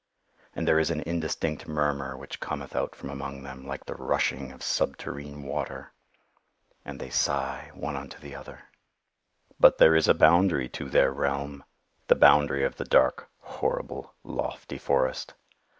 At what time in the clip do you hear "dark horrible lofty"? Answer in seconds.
12.85-14.79